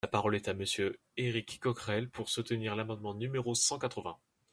[0.03, 4.17] La parole est à Monsieur Éric Coquerel, pour soutenir l’amendement numéro cent quatre-vingts.